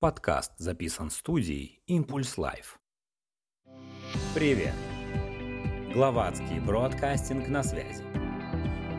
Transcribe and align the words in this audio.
Подкаст 0.00 0.52
записан 0.58 1.10
студией 1.10 1.82
Impulse 1.90 2.36
Life. 2.36 2.78
Привет! 4.32 4.72
Гловацкий 5.92 6.60
бродкастинг 6.60 7.48
на 7.48 7.64
связи. 7.64 8.04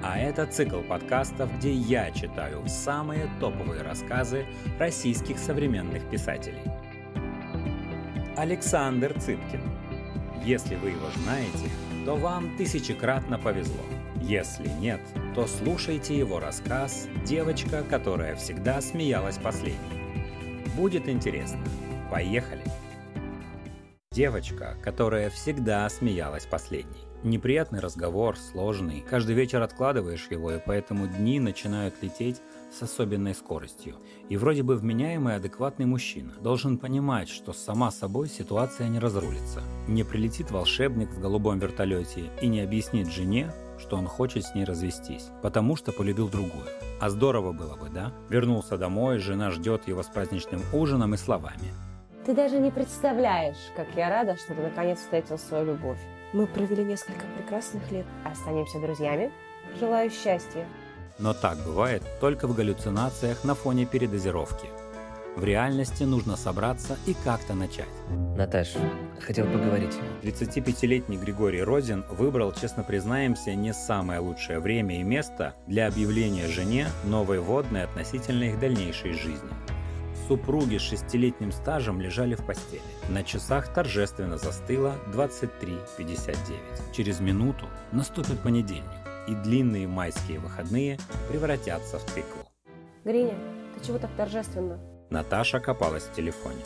А 0.04 0.20
это 0.20 0.46
цикл 0.46 0.82
подкастов, 0.82 1.56
где 1.58 1.72
я 1.72 2.12
читаю 2.12 2.68
самые 2.68 3.30
топовые 3.40 3.82
рассказы 3.82 4.46
российских 4.78 5.40
современных 5.40 6.10
писателей. 6.10 6.70
Александр 8.36 9.18
Цыпкин. 9.18 9.62
Если 10.44 10.76
вы 10.76 10.90
его 10.90 11.10
знаете, 11.24 11.70
то 12.06 12.18
вам 12.18 12.58
тысячекратно 12.58 13.40
повезло. 13.40 13.86
Если 14.22 14.68
нет, 14.68 15.00
то 15.34 15.48
слушайте 15.48 16.18
его 16.18 16.42
рассказ 16.42 17.08
«Девочка, 17.26 17.84
которая 17.84 18.36
всегда 18.36 18.82
смеялась 18.82 19.38
последней». 19.38 19.99
Будет 20.76 21.08
интересно. 21.08 21.60
Поехали! 22.12 22.64
Девочка, 24.12 24.76
которая 24.84 25.30
всегда 25.30 25.88
смеялась 25.90 26.46
последней. 26.46 27.10
Неприятный 27.24 27.80
разговор, 27.80 28.38
сложный. 28.38 29.04
Каждый 29.08 29.36
вечер 29.36 29.62
откладываешь 29.62 30.28
его, 30.32 30.54
и 30.54 30.60
поэтому 30.66 31.06
дни 31.08 31.40
начинают 31.40 31.96
лететь 32.02 32.42
с 32.72 32.82
особенной 32.82 33.36
скоростью. 33.36 33.98
И 34.30 34.38
вроде 34.38 34.64
бы 34.64 34.78
вменяемый 34.78 35.36
адекватный 35.36 35.86
мужчина 35.86 36.34
должен 36.42 36.78
понимать, 36.78 37.30
что 37.30 37.54
сама 37.54 37.92
собой 37.92 38.30
ситуация 38.30 38.88
не 38.88 39.00
разрулится. 39.00 39.62
Не 39.88 40.04
прилетит 40.04 40.50
волшебник 40.50 41.10
в 41.10 41.20
голубом 41.20 41.60
вертолете 41.60 42.32
и 42.42 42.48
не 42.48 42.62
объяснит 42.62 43.12
жене, 43.12 43.54
что 43.80 43.96
он 43.98 44.08
хочет 44.08 44.46
с 44.46 44.54
ней 44.54 44.66
развестись, 44.66 45.30
потому 45.42 45.76
что 45.76 45.92
полюбил 45.92 46.30
другую. 46.30 46.68
А 47.00 47.10
здорово 47.10 47.52
было 47.52 47.76
бы, 47.76 47.90
да? 47.90 48.12
Вернулся 48.30 48.78
домой, 48.78 49.18
жена 49.20 49.52
ждет 49.52 49.88
его 49.88 50.04
с 50.04 50.08
праздничным 50.08 50.62
ужином 50.74 51.14
и 51.14 51.18
словами. 51.18 51.74
Ты 52.26 52.34
даже 52.36 52.60
не 52.60 52.70
представляешь, 52.70 53.72
как 53.76 53.88
я 53.96 54.10
рада, 54.10 54.36
что 54.36 54.54
ты 54.54 54.62
наконец 54.62 55.00
встретил 55.00 55.38
свою 55.38 55.66
любовь. 55.66 56.00
Мы 56.34 56.46
провели 56.46 56.84
несколько 56.84 57.26
прекрасных 57.38 57.90
лет. 57.92 58.06
Останемся 58.24 58.80
друзьями. 58.80 59.32
Желаю 59.80 60.12
счастья. 60.12 60.68
Но 61.18 61.34
так 61.34 61.58
бывает 61.66 62.04
только 62.22 62.48
в 62.48 62.56
галлюцинациях 62.56 63.44
на 63.44 63.56
фоне 63.56 63.86
передозировки. 63.86 64.68
В 65.40 65.44
реальности 65.46 66.04
нужно 66.04 66.36
собраться 66.36 66.98
и 67.06 67.16
как-то 67.24 67.54
начать. 67.54 67.88
Наташ, 68.36 68.74
хотел 69.22 69.46
поговорить. 69.46 69.96
35-летний 70.22 71.16
Григорий 71.16 71.64
Розин 71.64 72.04
выбрал, 72.10 72.52
честно 72.52 72.84
признаемся, 72.84 73.56
не 73.56 73.74
самое 73.74 74.20
лучшее 74.20 74.60
время 74.60 75.00
и 75.00 75.04
место 75.04 75.56
для 75.66 75.88
объявления 75.88 76.48
жене 76.48 76.90
новой 77.06 77.40
водной 77.40 77.86
относительно 77.86 78.44
их 78.44 78.60
дальнейшей 78.60 79.14
жизни. 79.14 79.50
Супруги 80.28 80.76
с 80.78 80.82
шестилетним 80.82 81.54
стажем 81.54 82.02
лежали 82.02 82.36
в 82.36 82.46
постели. 82.46 82.82
На 83.08 83.24
часах 83.24 83.74
торжественно 83.74 84.38
застыло 84.38 84.96
23.59. 85.14 86.36
Через 86.94 87.22
минуту 87.22 87.66
наступит 87.94 88.42
понедельник, 88.42 88.84
и 89.30 89.36
длинные 89.36 89.88
майские 89.88 90.40
выходные 90.40 91.00
превратятся 91.30 91.98
в 91.98 92.04
тыкву. 92.14 92.42
Гриня, 93.06 93.36
ты 93.74 93.88
чего 93.88 94.00
так 94.00 94.12
торжественно? 94.18 94.89
Наташа 95.10 95.60
копалась 95.60 96.04
в 96.04 96.14
телефоне. 96.14 96.62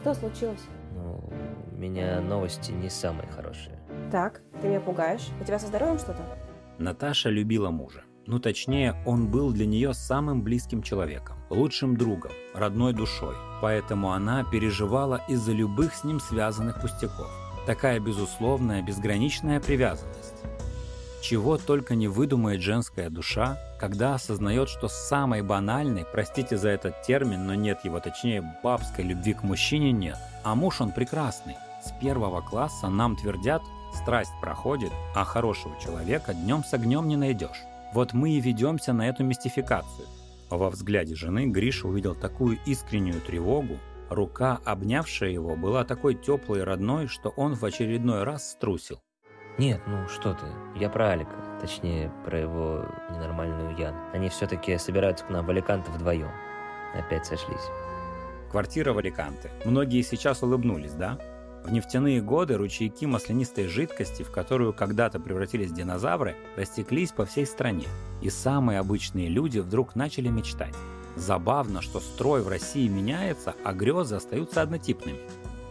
Что 0.00 0.14
случилось? 0.14 0.60
Ну, 0.94 1.28
у 1.72 1.76
меня 1.76 2.20
новости 2.20 2.70
не 2.70 2.88
самые 2.88 3.28
хорошие. 3.28 3.80
Так, 4.12 4.42
ты 4.60 4.68
меня 4.68 4.80
пугаешь. 4.80 5.28
У 5.40 5.44
тебя 5.44 5.58
со 5.58 5.66
здоровьем 5.66 5.98
что-то? 5.98 6.22
Наташа 6.78 7.30
любила 7.30 7.70
мужа. 7.70 8.04
Ну, 8.26 8.38
точнее, 8.38 8.94
он 9.06 9.28
был 9.28 9.52
для 9.52 9.66
нее 9.66 9.92
самым 9.92 10.42
близким 10.42 10.82
человеком, 10.82 11.36
лучшим 11.50 11.96
другом, 11.96 12.30
родной 12.54 12.92
душой. 12.92 13.34
Поэтому 13.60 14.12
она 14.12 14.44
переживала 14.44 15.20
из-за 15.28 15.52
любых 15.52 15.94
с 15.94 16.04
ним 16.04 16.20
связанных 16.20 16.80
пустяков. 16.80 17.28
Такая 17.66 17.98
безусловная, 17.98 18.82
безграничная 18.82 19.58
привязанность. 19.60 20.44
Чего 21.20 21.58
только 21.58 21.94
не 21.94 22.08
выдумает 22.08 22.62
женская 22.62 23.10
душа, 23.10 23.58
когда 23.78 24.14
осознает, 24.14 24.68
что 24.70 24.88
самой 24.88 25.42
банальной, 25.42 26.06
простите 26.10 26.56
за 26.56 26.70
этот 26.70 27.02
термин, 27.02 27.46
но 27.46 27.54
нет 27.54 27.84
его, 27.84 28.00
точнее, 28.00 28.42
бабской 28.62 29.04
любви 29.04 29.34
к 29.34 29.42
мужчине 29.42 29.92
нет. 29.92 30.16
А 30.44 30.54
муж 30.54 30.80
он 30.80 30.92
прекрасный. 30.92 31.56
С 31.84 31.92
первого 32.00 32.40
класса 32.40 32.88
нам 32.88 33.16
твердят, 33.16 33.62
страсть 33.94 34.32
проходит, 34.40 34.92
а 35.14 35.24
хорошего 35.24 35.78
человека 35.80 36.32
днем 36.32 36.64
с 36.64 36.72
огнем 36.72 37.06
не 37.06 37.16
найдешь. 37.16 37.64
Вот 37.92 38.14
мы 38.14 38.30
и 38.30 38.40
ведемся 38.40 38.92
на 38.92 39.08
эту 39.08 39.22
мистификацию. 39.22 40.06
Во 40.48 40.70
взгляде 40.70 41.14
жены 41.14 41.46
Гриша 41.46 41.86
увидел 41.86 42.14
такую 42.14 42.58
искреннюю 42.64 43.20
тревогу, 43.20 43.78
рука, 44.08 44.58
обнявшая 44.64 45.30
его, 45.30 45.54
была 45.54 45.84
такой 45.84 46.14
теплой 46.14 46.60
и 46.60 46.62
родной, 46.62 47.08
что 47.08 47.28
он 47.30 47.54
в 47.54 47.64
очередной 47.64 48.24
раз 48.24 48.50
струсил. 48.50 49.00
Нет, 49.60 49.82
ну 49.86 50.08
что 50.08 50.32
ты, 50.32 50.46
я 50.74 50.88
про 50.88 51.10
Алика, 51.10 51.36
точнее, 51.60 52.10
про 52.24 52.40
его 52.40 52.86
ненормальную 53.10 53.76
Ян. 53.76 53.94
Они 54.14 54.30
все-таки 54.30 54.78
собираются 54.78 55.26
к 55.26 55.28
нам 55.28 55.44
в 55.44 55.50
Аликанте 55.50 55.90
вдвоем. 55.90 56.30
Опять 56.94 57.26
сошлись. 57.26 57.68
Квартира 58.50 58.94
в 58.94 58.98
Аликанте. 58.98 59.50
Многие 59.66 60.00
сейчас 60.00 60.42
улыбнулись, 60.42 60.94
да? 60.94 61.18
В 61.62 61.70
нефтяные 61.70 62.22
годы 62.22 62.56
ручейки 62.56 63.04
маслянистой 63.04 63.66
жидкости, 63.66 64.22
в 64.22 64.30
которую 64.30 64.72
когда-то 64.72 65.20
превратились 65.20 65.72
динозавры, 65.72 66.36
растеклись 66.56 67.12
по 67.12 67.26
всей 67.26 67.44
стране. 67.44 67.84
И 68.22 68.30
самые 68.30 68.78
обычные 68.78 69.28
люди 69.28 69.58
вдруг 69.58 69.94
начали 69.94 70.28
мечтать. 70.28 70.74
Забавно, 71.16 71.82
что 71.82 72.00
строй 72.00 72.40
в 72.40 72.48
России 72.48 72.88
меняется, 72.88 73.54
а 73.62 73.74
грезы 73.74 74.14
остаются 74.14 74.62
однотипными. 74.62 75.18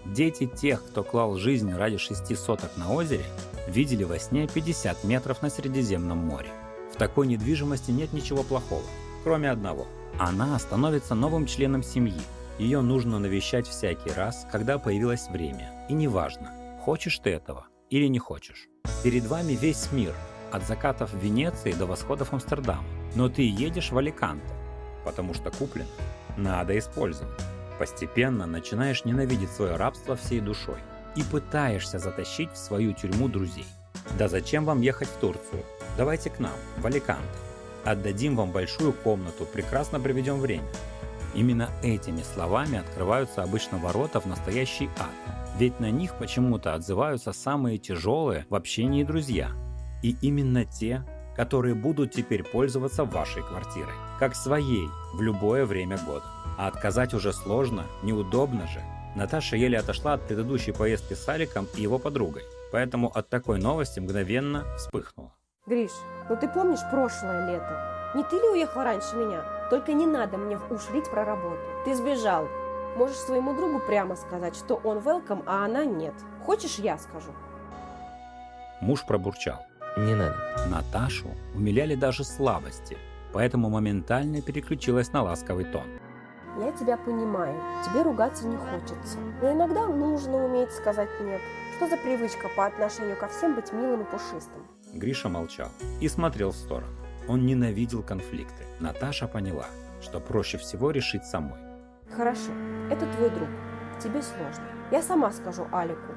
Дети 0.06 0.46
тех, 0.46 0.86
кто 0.86 1.04
клал 1.04 1.38
жизнь 1.38 1.74
ради 1.74 1.98
шести 1.98 2.36
соток 2.36 2.78
на 2.78 2.94
озере, 2.94 3.26
видели 3.70 4.04
во 4.04 4.20
сне 4.20 4.48
50 4.48 5.04
метров 5.04 5.42
на 5.42 5.50
Средиземном 5.50 6.18
море. 6.18 6.50
В 6.94 6.98
такой 6.98 7.28
недвижимости 7.28 7.92
нет 7.92 8.12
ничего 8.14 8.44
плохого, 8.44 8.84
кроме 9.24 9.50
одного. 9.50 9.88
Она 10.18 10.58
становится 10.60 11.16
новым 11.16 11.46
членом 11.46 11.84
семьи. 11.84 12.22
Ее 12.58 12.82
нужно 12.82 13.20
навещать 13.20 13.68
всякий 13.68 14.12
раз, 14.12 14.46
когда 14.52 14.78
появилось 14.78 15.30
время. 15.30 15.86
И 15.88 15.94
неважно, 15.94 16.52
хочешь 16.84 17.20
ты 17.20 17.30
этого 17.30 17.68
или 17.90 18.08
не 18.08 18.20
хочешь. 18.20 18.68
Перед 19.04 19.26
вами 19.26 19.54
весь 19.54 19.92
мир, 19.92 20.14
от 20.52 20.66
закатов 20.66 21.14
Венеции 21.14 21.72
до 21.72 21.86
восходов 21.86 22.34
Амстердама. 22.34 22.84
Но 23.16 23.30
ты 23.30 23.44
едешь 23.44 23.92
в 23.92 23.98
Аликанте, 23.98 24.54
потому 25.06 25.34
что 25.34 25.52
куплен. 25.52 25.88
Надо 26.38 26.78
использовать. 26.78 27.40
Постепенно 27.78 28.46
начинаешь 28.46 29.06
ненавидеть 29.06 29.52
свое 29.52 29.76
рабство 29.78 30.16
всей 30.16 30.42
душой 30.42 30.78
и 31.16 31.24
пытаешься 31.24 32.00
затащить 32.00 32.52
в 32.52 32.58
свою 32.58 32.94
тюрьму 32.94 33.28
друзей. 33.28 33.66
Да 34.18 34.28
зачем 34.28 34.66
вам 34.66 34.82
ехать 34.82 35.08
в 35.08 35.20
Турцию? 35.20 35.64
Давайте 35.98 36.30
к 36.30 36.40
нам, 36.40 36.54
в 36.78 36.86
Аликанте. 36.86 37.24
Отдадим 37.86 38.36
вам 38.36 38.52
большую 38.52 38.94
комнату, 38.94 39.46
прекрасно 39.46 40.00
проведем 40.00 40.40
время. 40.40 40.68
Именно 41.34 41.70
этими 41.84 42.22
словами 42.22 42.80
открываются 42.80 43.44
обычно 43.44 43.78
ворота 43.78 44.20
в 44.20 44.26
настоящий 44.26 44.90
ад. 45.00 45.36
Ведь 45.58 45.80
на 45.80 45.92
них 45.92 46.16
почему-то 46.16 46.74
отзываются 46.74 47.34
самые 47.34 47.78
тяжелые 47.78 48.46
в 48.50 48.56
общении 48.56 49.04
друзья. 49.04 49.52
И 50.02 50.16
именно 50.22 50.66
те, 50.66 51.04
которые 51.36 51.76
будут 51.76 52.12
теперь 52.12 52.44
пользоваться 52.44 53.06
вашей 53.06 53.44
квартирой, 53.44 53.94
как 54.20 54.36
своей 54.36 54.88
в 55.14 55.22
любое 55.22 55.66
время 55.66 55.98
года. 55.98 56.26
А 56.58 56.68
отказать 56.68 57.14
уже 57.14 57.32
сложно, 57.32 57.86
неудобно 58.04 58.68
же. 58.68 58.82
Наташа 59.16 59.56
еле 59.56 59.80
отошла 59.80 60.14
от 60.14 60.28
предыдущей 60.28 60.72
поездки 60.72 61.14
с 61.14 61.28
Аликом 61.28 61.68
и 61.76 61.82
его 61.82 62.00
подругой, 62.00 62.44
поэтому 62.72 63.10
от 63.10 63.30
такой 63.30 63.60
новости 63.60 64.00
мгновенно 64.00 64.66
вспыхнула. 64.78 65.34
Гриш, 65.66 65.92
ну 66.30 66.36
ты 66.36 66.48
помнишь 66.48 66.80
прошлое 66.92 67.52
лето? 67.52 68.14
Не 68.16 68.24
ты 68.24 68.38
ли 68.38 68.50
уехал 68.50 68.84
раньше 68.84 69.16
меня? 69.16 69.44
Только 69.70 69.94
не 69.94 70.06
надо 70.06 70.38
мне 70.38 70.58
ушрить 70.58 71.10
про 71.10 71.26
работу. 71.26 71.60
Ты 71.86 71.96
сбежал. 71.96 72.48
Можешь 72.98 73.18
своему 73.18 73.54
другу 73.56 73.80
прямо 73.80 74.16
сказать, 74.16 74.56
что 74.56 74.76
он 74.84 74.98
welcome, 74.98 75.44
а 75.46 75.66
она 75.66 75.86
нет. 75.86 76.14
Хочешь, 76.44 76.80
я 76.80 76.98
скажу? 76.98 77.32
Муж 78.82 79.06
пробурчал. 79.06 79.60
Не 79.98 80.16
надо. 80.16 80.38
Наташу 80.70 81.28
умиляли 81.54 81.96
даже 81.96 82.24
слабости, 82.24 82.98
поэтому 83.32 83.70
моментально 83.70 84.42
переключилась 84.42 85.12
на 85.14 85.22
ласковый 85.22 85.66
тон. 85.66 85.99
Я 86.60 86.74
тебя 86.74 86.98
понимаю, 86.98 87.56
тебе 87.86 88.02
ругаться 88.02 88.46
не 88.46 88.58
хочется. 88.58 89.18
Но 89.42 89.54
иногда 89.54 89.88
нужно 89.88 90.44
уметь 90.46 90.72
сказать 90.72 91.10
«нет». 91.22 91.40
Что 91.78 91.88
за 91.88 91.96
привычка 91.96 92.50
по 92.58 92.66
отношению 92.66 93.16
ко 93.16 93.30
всем 93.30 93.56
быть 93.56 93.72
милым 93.72 94.02
и 94.02 94.04
пушистым? 94.04 94.68
Гриша 94.94 95.30
молчал 95.30 95.70
и 96.02 96.10
смотрел 96.10 96.52
в 96.52 96.56
сторону. 96.56 96.92
Он 97.30 97.46
ненавидел 97.46 98.04
конфликты. 98.04 98.66
Наташа 98.82 99.28
поняла, 99.28 99.68
что 100.02 100.20
проще 100.20 100.58
всего 100.58 100.92
решить 100.92 101.24
самой. 101.24 101.58
Хорошо, 102.14 102.52
это 102.92 103.06
твой 103.16 103.30
друг. 103.30 103.48
Тебе 104.04 104.22
сложно. 104.22 104.66
Я 104.92 105.02
сама 105.02 105.32
скажу 105.32 105.66
Алику. 105.72 106.14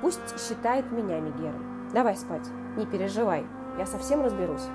Пусть 0.00 0.40
считает 0.40 0.90
меня 0.90 1.20
Мегерой. 1.20 1.60
Давай 1.92 2.16
спать, 2.16 2.48
не 2.78 2.86
переживай, 2.86 3.44
я 3.78 3.84
совсем 3.84 4.22
разберусь. 4.22 4.66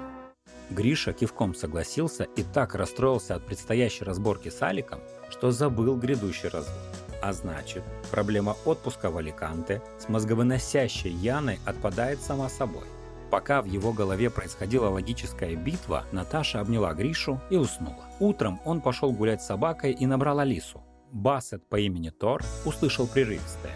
Гриша 0.70 1.14
кивком 1.14 1.56
согласился 1.56 2.26
и 2.36 2.44
так 2.44 2.76
расстроился 2.76 3.36
от 3.36 3.46
предстоящей 3.46 4.04
разборки 4.04 4.50
с 4.50 4.62
Аликом, 4.62 5.00
что 5.30 5.52
забыл 5.52 5.96
грядущий 5.96 6.50
развод. 6.50 6.76
А 7.22 7.34
значит, 7.34 7.84
проблема 8.12 8.56
отпуска 8.66 9.10
в 9.10 9.18
Аликанте 9.18 9.82
с 10.00 10.08
мозговыносящей 10.08 11.12
Яной 11.12 11.60
отпадает 11.66 12.22
сама 12.22 12.50
собой. 12.50 12.86
Пока 13.30 13.62
в 13.62 13.66
его 13.66 13.94
голове 13.94 14.30
происходила 14.30 14.90
логическая 14.90 15.56
битва, 15.56 16.06
Наташа 16.12 16.62
обняла 16.62 16.94
Гришу 16.94 17.40
и 17.50 17.58
уснула. 17.58 18.06
Утром 18.20 18.60
он 18.66 18.82
пошел 18.82 19.12
гулять 19.12 19.44
с 19.44 19.48
собакой 19.48 19.92
и 19.92 20.06
набрал 20.06 20.40
Алису. 20.40 20.82
Бассет 21.12 21.68
по 21.68 21.80
имени 21.80 22.10
Тор 22.10 22.44
услышал 22.66 23.08
прерывистое. 23.08 23.76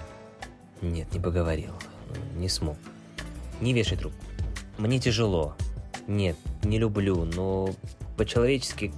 Нет, 0.81 1.13
не 1.13 1.19
поговорил. 1.19 1.73
Не 2.35 2.49
смог. 2.49 2.77
Не 3.61 3.73
вешай 3.73 3.97
трубку. 3.97 4.23
Мне 4.77 4.99
тяжело. 4.99 5.55
Нет, 6.07 6.35
не 6.63 6.79
люблю, 6.79 7.23
но 7.23 7.69
по-человечески, 8.17 8.93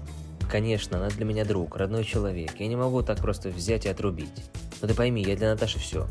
конечно, 0.49 0.97
она 0.97 1.09
для 1.09 1.25
меня 1.25 1.45
друг, 1.45 1.77
родной 1.77 2.03
человек. 2.03 2.51
Я 2.59 2.67
не 2.67 2.75
могу 2.75 3.03
так 3.03 3.19
просто 3.19 3.49
взять 3.49 3.85
и 3.85 3.89
отрубить. 3.89 4.43
Но 4.81 4.87
ты 4.87 4.93
пойми, 4.95 5.23
я 5.23 5.35
для 5.35 5.51
Наташи 5.51 5.79
все. 5.79 6.07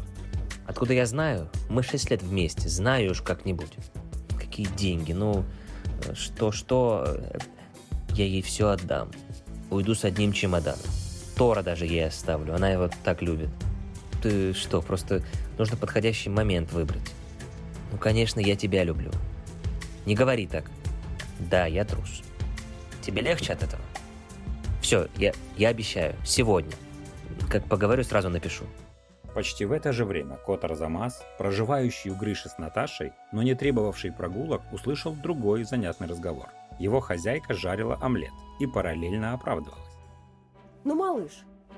Откуда 0.67 0.95
я 0.95 1.05
знаю? 1.07 1.49
Мы 1.69 1.83
шесть 1.83 2.11
лет 2.11 2.23
вместе, 2.23 2.69
знаю 2.69 3.11
уж 3.11 3.23
как-нибудь. 3.23 3.73
Какие 4.39 4.67
деньги, 4.69 5.13
ну, 5.13 5.45
что-что, 6.15 7.21
я 8.11 8.25
ей 8.25 8.43
все 8.43 8.69
отдам. 8.69 9.11
Уйду 9.71 9.95
с 9.95 10.05
одним 10.05 10.33
чемоданом. 10.33 10.81
Тора 11.37 11.63
даже 11.63 11.87
ей 11.87 12.07
оставлю, 12.07 12.55
она 12.55 12.71
его 12.71 12.89
так 13.03 13.21
любит. 13.21 13.51
Ты 14.23 14.55
что, 14.55 14.81
просто 14.81 15.23
нужно 15.59 15.77
подходящий 15.77 16.31
момент 16.31 16.73
выбрать. 16.73 17.13
Ну, 17.91 17.99
конечно, 17.99 18.41
я 18.41 18.55
тебя 18.57 18.85
люблю. 18.85 19.11
Не 20.07 20.15
говори 20.15 20.47
так. 20.47 20.71
Да, 21.39 21.67
я 21.67 21.85
трус. 21.85 22.23
Тебе 23.03 23.23
легче 23.23 23.53
от 23.53 23.63
этого? 23.63 23.83
Все, 24.81 25.09
я, 25.17 25.33
я 25.57 25.69
обещаю, 25.69 26.15
сегодня. 26.25 26.73
Как 27.51 27.65
поговорю, 27.65 28.05
сразу 28.05 28.29
напишу. 28.29 28.65
Почти 29.35 29.65
в 29.65 29.73
это 29.73 29.93
же 29.93 30.05
время 30.05 30.37
кот 30.37 30.65
Арзамас, 30.65 31.25
проживающий 31.39 32.11
у 32.11 32.15
Гриши 32.15 32.49
с 32.49 32.59
Наташей, 32.59 33.13
но 33.33 33.43
не 33.43 33.55
требовавший 33.55 34.13
прогулок, 34.13 34.63
услышал 34.73 35.13
другой 35.13 35.65
занятный 35.65 36.07
разговор. 36.07 36.51
Его 36.79 37.01
хозяйка 37.01 37.55
жарила 37.55 37.99
омлет 38.01 38.33
и 38.61 38.67
параллельно 38.67 39.33
оправдывалась. 39.33 39.81
Ну, 40.85 40.95
малыш, 40.95 41.33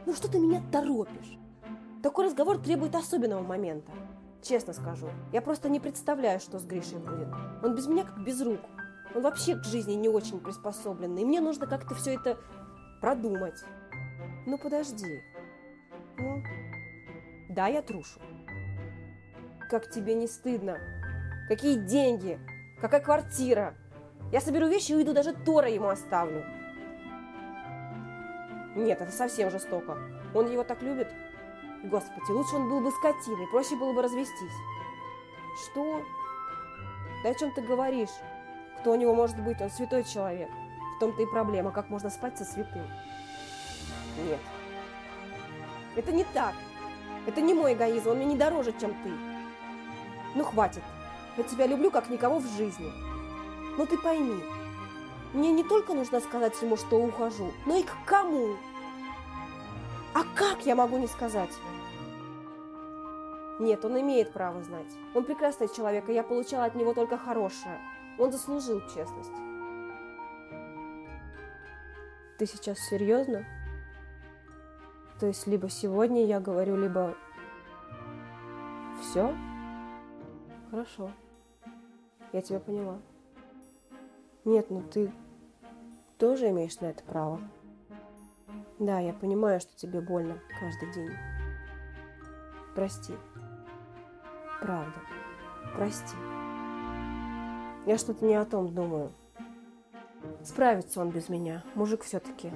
ну 0.04 0.14
что 0.14 0.28
ты 0.28 0.38
меня 0.38 0.60
торопишь? 0.70 1.38
Такой 2.02 2.26
разговор 2.26 2.58
требует 2.58 2.94
особенного 2.94 3.42
момента. 3.42 3.90
Честно 4.42 4.72
скажу, 4.72 5.08
я 5.32 5.40
просто 5.40 5.68
не 5.68 5.80
представляю, 5.80 6.40
что 6.40 6.58
с 6.58 6.64
Гришей 6.64 6.98
будет. 6.98 7.28
Он 7.62 7.74
без 7.74 7.86
меня 7.86 8.04
как 8.04 8.22
без 8.22 8.40
рук. 8.42 8.60
Он 9.14 9.22
вообще 9.22 9.56
к 9.56 9.64
жизни 9.64 9.94
не 9.94 10.08
очень 10.08 10.40
приспособленный, 10.40 11.22
и 11.22 11.24
мне 11.24 11.40
нужно 11.40 11.66
как-то 11.66 11.94
все 11.94 12.14
это 12.14 12.38
продумать. 13.00 13.64
Ну, 14.46 14.58
подожди. 14.58 15.22
Ну, 16.18 16.42
да, 17.48 17.66
я 17.68 17.82
трушу. 17.82 18.20
Как 19.70 19.90
тебе 19.90 20.14
не 20.14 20.26
стыдно? 20.26 20.78
Какие 21.48 21.76
деньги? 21.76 22.38
Какая 22.80 23.00
квартира? 23.00 23.74
Я 24.32 24.40
соберу 24.40 24.66
вещи 24.66 24.92
и 24.92 24.94
уйду, 24.96 25.12
даже 25.12 25.32
Тора 25.32 25.68
ему 25.68 25.88
оставлю. 25.88 26.44
Нет, 28.74 29.00
это 29.00 29.10
совсем 29.10 29.50
жестоко. 29.50 29.96
Он 30.34 30.50
его 30.50 30.62
так 30.62 30.82
любит. 30.82 31.08
Господи, 31.84 32.30
лучше 32.30 32.56
он 32.56 32.68
был 32.68 32.80
бы 32.80 32.90
скотиной, 32.90 33.46
проще 33.50 33.76
было 33.76 33.92
бы 33.92 34.02
развестись. 34.02 34.52
Что? 35.64 36.02
Да 37.22 37.30
о 37.30 37.34
чем 37.34 37.52
ты 37.52 37.62
говоришь? 37.62 38.10
Кто 38.80 38.92
у 38.92 38.96
него 38.96 39.14
может 39.14 39.38
быть? 39.40 39.60
Он 39.60 39.70
святой 39.70 40.04
человек. 40.04 40.50
В 40.96 41.00
том-то 41.00 41.22
и 41.22 41.26
проблема, 41.26 41.70
как 41.70 41.90
можно 41.90 42.10
спать 42.10 42.38
со 42.38 42.44
святым. 42.44 42.86
Нет. 44.24 44.40
Это 45.94 46.12
не 46.12 46.24
так. 46.24 46.54
Это 47.26 47.40
не 47.40 47.54
мой 47.54 47.74
эгоизм, 47.74 48.10
он 48.10 48.16
мне 48.16 48.26
не 48.26 48.36
дороже, 48.36 48.72
чем 48.80 48.94
ты. 49.02 49.10
Ну, 50.34 50.44
хватит. 50.44 50.82
Я 51.36 51.44
тебя 51.44 51.66
люблю, 51.66 51.90
как 51.90 52.08
никого 52.08 52.38
в 52.38 52.46
жизни. 52.56 52.92
Но 53.76 53.84
ты 53.84 53.98
пойми, 53.98 54.42
мне 55.32 55.52
не 55.52 55.64
только 55.64 55.92
нужно 55.92 56.20
сказать 56.20 56.54
ему, 56.62 56.76
что 56.76 56.96
ухожу, 56.96 57.52
но 57.66 57.76
и 57.76 57.82
к 57.82 57.94
кому. 58.06 58.56
А 60.14 60.22
как 60.34 60.64
я 60.64 60.74
могу 60.74 60.96
не 60.96 61.06
сказать? 61.08 61.50
Нет, 63.58 63.84
он 63.84 64.00
имеет 64.00 64.32
право 64.32 64.62
знать. 64.62 64.86
Он 65.14 65.24
прекрасный 65.24 65.68
человек, 65.68 66.08
и 66.08 66.14
я 66.14 66.22
получала 66.22 66.64
от 66.64 66.74
него 66.74 66.94
только 66.94 67.18
хорошее. 67.18 67.78
Он 68.18 68.32
заслужил 68.32 68.80
честность. 68.82 69.32
Ты 72.38 72.46
сейчас 72.46 72.78
серьезно? 72.78 73.44
То 75.18 75.26
есть 75.26 75.46
либо 75.46 75.70
сегодня 75.70 76.24
я 76.26 76.40
говорю, 76.40 76.76
либо 76.76 77.14
все? 79.00 79.34
Хорошо. 80.70 81.10
Я 82.32 82.42
тебя 82.42 82.60
поняла. 82.60 82.98
Нет, 84.44 84.70
ну 84.70 84.82
ты 84.82 85.10
тоже 86.18 86.50
имеешь 86.50 86.78
на 86.80 86.86
это 86.86 87.02
право. 87.04 87.40
Да, 88.78 88.98
я 89.00 89.14
понимаю, 89.14 89.60
что 89.60 89.74
тебе 89.76 90.00
больно 90.00 90.38
каждый 90.60 90.92
день. 90.92 91.16
Прости. 92.74 93.14
Правда. 94.60 95.00
Прости. 95.74 96.14
Я 97.86 97.98
что-то 97.98 98.24
не 98.24 98.34
о 98.34 98.44
том 98.44 98.74
думаю. 98.74 99.12
Справится 100.42 101.00
он 101.00 101.10
без 101.10 101.28
меня. 101.28 101.62
Мужик 101.76 102.02
все-таки. 102.02 102.50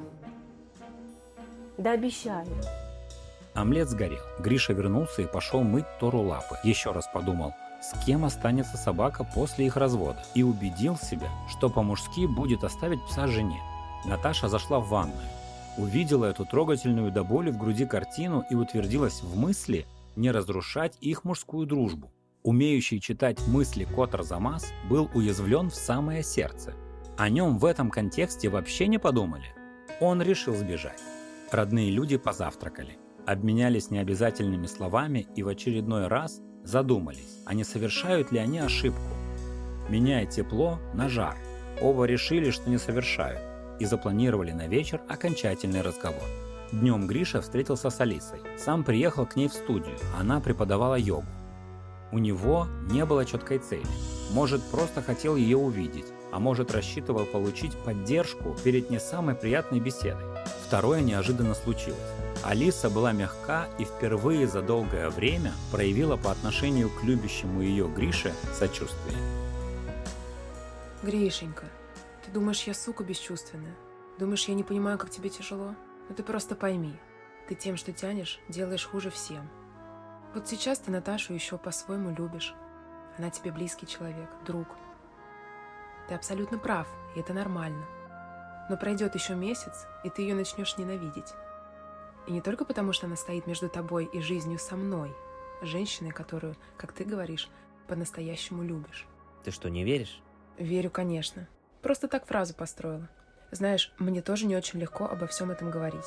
Да 1.79 1.93
обещаю. 1.93 2.49
Омлет 3.55 3.89
сгорел. 3.89 4.23
Гриша 4.41 4.73
вернулся 4.73 5.23
и 5.23 5.27
пошел 5.27 5.63
мыть 5.63 5.87
Тору 6.01 6.23
лапы. 6.23 6.57
Еще 6.65 6.91
раз 6.91 7.09
подумал, 7.13 7.55
с 7.81 8.05
кем 8.05 8.25
останется 8.25 8.77
собака 8.77 9.25
после 9.25 9.67
их 9.67 9.77
развода. 9.77 10.21
И 10.35 10.43
убедил 10.43 10.97
себя, 10.97 11.29
что 11.49 11.71
по-мужски 11.71 12.27
будет 12.27 12.65
оставить 12.65 13.05
пса 13.07 13.29
жене. 13.29 13.61
Наташа 14.05 14.49
зашла 14.49 14.81
в 14.81 14.89
ванную. 14.89 15.29
Увидела 15.79 16.25
эту 16.25 16.45
трогательную 16.45 17.13
до 17.13 17.23
боли 17.23 17.51
в 17.51 17.57
груди 17.57 17.87
картину 17.87 18.45
и 18.51 18.55
утвердилась 18.57 19.23
в 19.23 19.39
мысли 19.39 19.87
не 20.17 20.33
разрушать 20.33 20.97
их 21.01 21.23
мужскую 21.25 21.67
дружбу. 21.67 22.11
Умеющий 22.43 23.01
читать 23.01 23.47
мысли 23.47 23.85
кот 23.85 24.15
Арзамас 24.15 24.73
был 24.89 25.11
уязвлен 25.15 25.71
в 25.71 25.75
самое 25.75 26.23
сердце. 26.23 26.75
О 27.19 27.29
нем 27.29 27.59
в 27.59 27.65
этом 27.65 27.91
контексте 27.91 28.49
вообще 28.49 28.87
не 28.87 28.99
подумали. 28.99 29.55
Он 30.01 30.23
решил 30.23 30.55
сбежать. 30.55 31.01
Родные 31.53 31.91
люди 31.91 32.17
позавтракали 32.17 32.99
обменялись 33.27 33.91
необязательными 33.91 34.67
словами 34.67 35.27
и 35.37 35.43
в 35.43 35.49
очередной 35.49 36.09
раз 36.09 36.41
задумались, 36.65 37.39
а 37.47 37.55
не 37.55 37.65
совершают 37.65 38.33
ли 38.33 38.39
они 38.39 38.59
ошибку. 38.59 39.01
Меняя 39.89 40.27
тепло 40.27 40.79
на 40.95 41.09
жар, 41.09 41.37
оба 41.81 42.05
решили, 42.05 42.51
что 42.51 42.69
не 42.71 42.79
совершают, 42.79 43.41
и 43.79 43.85
запланировали 43.85 44.53
на 44.53 44.67
вечер 44.67 45.01
окончательный 45.09 45.83
разговор. 45.83 46.23
Днем 46.73 47.07
Гриша 47.07 47.41
встретился 47.41 47.91
с 47.91 48.01
Алисой. 48.01 48.41
Сам 48.57 48.85
приехал 48.85 49.27
к 49.27 49.37
ней 49.37 49.49
в 49.49 49.53
студию, 49.53 49.97
она 50.19 50.41
преподавала 50.41 50.97
йогу. 50.97 51.27
У 52.13 52.19
него 52.19 52.67
не 52.91 53.05
было 53.05 53.25
четкой 53.25 53.59
цели. 53.59 53.87
Может, 54.31 54.63
просто 54.71 55.03
хотел 55.03 55.37
ее 55.37 55.57
увидеть, 55.57 56.07
а 56.33 56.39
может, 56.39 56.73
рассчитывал 56.73 57.25
получить 57.25 57.77
поддержку 57.85 58.57
перед 58.65 58.91
не 58.91 58.99
самой 58.99 59.35
приятной 59.35 59.81
беседой. 59.81 60.25
Второе 60.67 61.01
неожиданно 61.01 61.55
случилось. 61.55 61.99
Алиса 62.43 62.89
была 62.91 63.13
мягка 63.13 63.69
и 63.79 63.85
впервые 63.85 64.49
за 64.49 64.63
долгое 64.63 65.11
время 65.11 65.53
проявила 65.71 66.17
по 66.17 66.31
отношению 66.31 66.91
к 66.91 67.05
любящему 67.05 67.61
ее 67.61 67.87
Грише 67.87 68.33
сочувствие. 68.55 69.19
Гришенька, 71.03 71.67
ты 72.25 72.31
думаешь, 72.33 72.63
я 72.65 72.75
сука 72.75 73.05
бесчувственная? 73.05 73.75
Думаешь, 74.19 74.47
я 74.49 74.55
не 74.55 74.65
понимаю, 74.65 74.99
как 74.99 75.11
тебе 75.11 75.29
тяжело? 75.29 75.75
Ну 76.09 76.15
ты 76.15 76.23
просто 76.23 76.55
пойми, 76.55 76.95
ты 77.49 77.55
тем, 77.55 77.77
что 77.77 77.93
тянешь, 77.93 78.39
делаешь 78.49 78.87
хуже 78.87 79.11
всем. 79.11 79.49
Вот 80.35 80.47
сейчас 80.47 80.79
ты 80.79 80.91
Наташу 80.91 81.35
еще 81.35 81.59
по-своему 81.59 82.15
любишь. 82.15 82.55
Она 83.19 83.31
тебе 83.31 83.51
близкий 83.51 83.87
человек, 83.87 84.31
друг. 84.47 84.69
Ты 86.09 86.15
абсолютно 86.15 86.59
прав, 86.59 86.87
и 87.17 87.21
это 87.21 87.35
нормально. 87.35 87.85
Но 88.69 88.77
пройдет 88.77 89.17
еще 89.17 89.35
месяц, 89.35 89.87
и 90.05 90.11
ты 90.11 90.23
ее 90.23 90.37
начнешь 90.37 90.79
ненавидеть. 90.79 91.35
И 92.29 92.33
не 92.33 92.41
только 92.41 92.65
потому, 92.65 92.93
что 92.93 93.07
она 93.07 93.17
стоит 93.17 93.49
между 93.49 93.69
тобой 93.69 94.05
и 94.05 94.21
жизнью 94.21 94.61
со 94.61 94.77
мной, 94.77 95.13
женщиной, 95.63 96.13
которую, 96.13 96.55
как 96.77 96.93
ты 96.93 97.05
говоришь, 97.05 97.49
по-настоящему 97.89 98.63
любишь. 98.63 99.09
Ты 99.43 99.51
что, 99.51 99.69
не 99.69 99.83
веришь? 99.83 100.23
Верю, 100.59 100.91
конечно. 100.91 101.49
Просто 101.83 102.07
так 102.07 102.27
фразу 102.27 102.55
построила. 102.55 103.09
Знаешь, 103.51 103.93
мне 103.99 104.23
тоже 104.23 104.47
не 104.47 104.57
очень 104.57 104.79
легко 104.79 105.07
обо 105.07 105.27
всем 105.27 105.51
этом 105.51 105.73
говорить. 105.73 106.07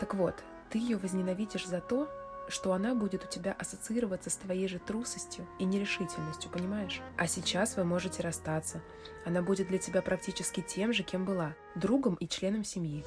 Так 0.00 0.14
вот, 0.14 0.42
ты 0.70 0.78
ее 0.78 0.96
возненавидишь 0.96 1.66
за 1.66 1.80
то, 1.82 2.08
что 2.48 2.72
она 2.72 2.94
будет 2.94 3.24
у 3.24 3.28
тебя 3.28 3.52
ассоциироваться 3.58 4.30
с 4.30 4.36
твоей 4.36 4.68
же 4.68 4.78
трусостью 4.78 5.46
и 5.58 5.64
нерешительностью, 5.64 6.50
понимаешь? 6.50 7.00
А 7.16 7.26
сейчас 7.26 7.76
вы 7.76 7.84
можете 7.84 8.22
расстаться. 8.22 8.82
Она 9.24 9.42
будет 9.42 9.68
для 9.68 9.78
тебя 9.78 10.02
практически 10.02 10.60
тем 10.60 10.92
же, 10.92 11.02
кем 11.02 11.24
была, 11.24 11.54
другом 11.74 12.14
и 12.16 12.28
членом 12.28 12.64
семьи. 12.64 13.04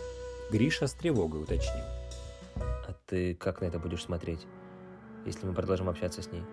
Гриша 0.51 0.87
с 0.87 0.93
тревогой 0.93 1.41
уточнил. 1.41 1.83
А 2.55 2.93
ты 3.05 3.35
как 3.35 3.61
на 3.61 3.65
это 3.65 3.79
будешь 3.79 4.03
смотреть, 4.03 4.45
если 5.25 5.45
мы 5.45 5.53
продолжим 5.53 5.89
общаться 5.89 6.21
с 6.21 6.31
ней? 6.31 6.43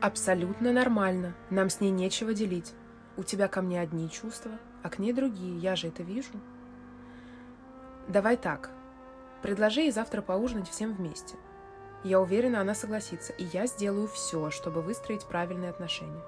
Абсолютно 0.00 0.72
нормально. 0.72 1.34
Нам 1.50 1.70
с 1.70 1.80
ней 1.80 1.90
нечего 1.90 2.34
делить. 2.34 2.74
У 3.16 3.22
тебя 3.22 3.46
ко 3.46 3.62
мне 3.62 3.80
одни 3.80 4.10
чувства, 4.10 4.52
а 4.82 4.90
к 4.90 4.98
ней 4.98 5.12
другие. 5.12 5.58
Я 5.58 5.76
же 5.76 5.88
это 5.88 6.02
вижу. 6.02 6.32
Давай 8.08 8.36
так. 8.36 8.70
Предложи 9.42 9.80
ей 9.82 9.90
завтра 9.90 10.22
поужинать 10.22 10.68
всем 10.68 10.94
вместе. 10.94 11.36
Я 12.04 12.20
уверена, 12.20 12.60
она 12.60 12.74
согласится, 12.74 13.32
и 13.32 13.44
я 13.44 13.66
сделаю 13.66 14.06
все, 14.08 14.50
чтобы 14.50 14.82
выстроить 14.82 15.26
правильные 15.26 15.70
отношения. 15.70 16.22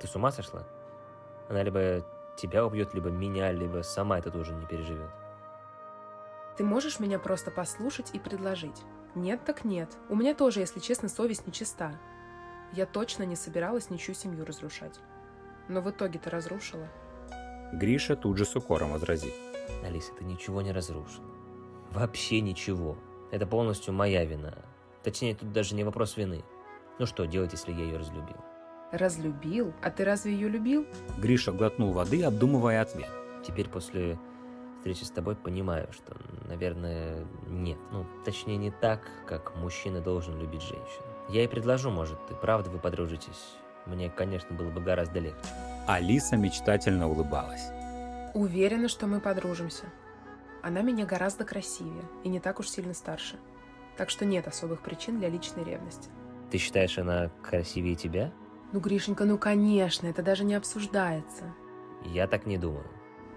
Ты 0.00 0.06
с 0.06 0.16
ума 0.16 0.30
сошла? 0.32 0.64
Она 1.48 1.62
либо 1.62 2.04
тебя 2.36 2.64
убьет, 2.64 2.94
либо 2.94 3.10
меня, 3.10 3.52
либо 3.52 3.82
сама 3.82 4.18
этот 4.18 4.34
ужин 4.36 4.58
не 4.58 4.66
переживет. 4.66 5.10
Ты 6.56 6.64
можешь 6.64 7.00
меня 7.00 7.18
просто 7.18 7.50
послушать 7.50 8.10
и 8.12 8.18
предложить? 8.18 8.82
Нет, 9.14 9.44
так 9.44 9.64
нет. 9.64 9.90
У 10.08 10.16
меня 10.16 10.34
тоже, 10.34 10.60
если 10.60 10.80
честно, 10.80 11.08
совесть 11.08 11.46
нечиста. 11.46 11.92
Я 12.72 12.86
точно 12.86 13.24
не 13.24 13.36
собиралась 13.36 13.90
ничью 13.90 14.14
семью 14.14 14.44
разрушать. 14.44 14.98
Но 15.68 15.80
в 15.80 15.90
итоге 15.90 16.18
ты 16.18 16.30
разрушила. 16.30 16.88
Гриша 17.72 18.16
тут 18.16 18.36
же 18.36 18.44
с 18.44 18.54
укором 18.54 18.92
возразил. 18.92 19.32
Алиса, 19.84 20.12
ты 20.14 20.24
ничего 20.24 20.62
не 20.62 20.72
разрушила. 20.72 21.33
Вообще 21.94 22.40
ничего. 22.40 22.96
Это 23.30 23.46
полностью 23.46 23.94
моя 23.94 24.24
вина. 24.24 24.54
Точнее, 25.04 25.36
тут 25.36 25.52
даже 25.52 25.74
не 25.74 25.84
вопрос 25.84 26.16
вины. 26.16 26.44
Ну 26.98 27.06
что 27.06 27.24
делать, 27.24 27.52
если 27.52 27.72
я 27.72 27.84
ее 27.84 27.98
разлюбил? 27.98 28.36
Разлюбил? 28.90 29.72
А 29.80 29.90
ты 29.90 30.04
разве 30.04 30.32
ее 30.32 30.48
любил? 30.48 30.86
Гриша 31.18 31.52
глотнул 31.52 31.92
воды, 31.92 32.22
обдумывая 32.24 32.82
ответ. 32.82 33.08
Теперь 33.46 33.68
после 33.68 34.18
встречи 34.78 35.04
с 35.04 35.10
тобой 35.10 35.36
понимаю, 35.36 35.88
что, 35.92 36.16
наверное, 36.48 37.24
нет. 37.46 37.78
Ну, 37.92 38.04
точнее, 38.24 38.56
не 38.56 38.70
так, 38.70 39.00
как 39.26 39.56
мужчина 39.56 40.00
должен 40.00 40.38
любить 40.38 40.62
женщину. 40.62 41.06
Я 41.28 41.44
и 41.44 41.46
предложу, 41.46 41.90
может, 41.90 42.18
и 42.30 42.34
правда 42.34 42.70
вы 42.70 42.78
подружитесь. 42.78 43.54
Мне, 43.86 44.10
конечно, 44.10 44.54
было 44.54 44.70
бы 44.70 44.80
гораздо 44.80 45.20
легче. 45.20 45.48
Алиса 45.86 46.36
мечтательно 46.36 47.08
улыбалась. 47.08 47.64
Уверена, 48.34 48.88
что 48.88 49.06
мы 49.06 49.20
подружимся. 49.20 49.84
Она 50.64 50.80
меня 50.80 51.04
гораздо 51.04 51.44
красивее 51.44 52.08
и 52.22 52.30
не 52.30 52.40
так 52.40 52.58
уж 52.58 52.70
сильно 52.70 52.94
старше. 52.94 53.36
Так 53.98 54.08
что 54.08 54.24
нет 54.24 54.48
особых 54.48 54.80
причин 54.80 55.18
для 55.18 55.28
личной 55.28 55.62
ревности. 55.62 56.08
Ты 56.50 56.56
считаешь, 56.56 56.96
она 56.96 57.30
красивее 57.42 57.96
тебя? 57.96 58.32
Ну, 58.72 58.80
Гришенька, 58.80 59.26
ну 59.26 59.36
конечно, 59.36 60.06
это 60.06 60.22
даже 60.22 60.42
не 60.42 60.54
обсуждается. 60.54 61.54
Я 62.02 62.26
так 62.26 62.46
не 62.46 62.56
думаю. 62.56 62.86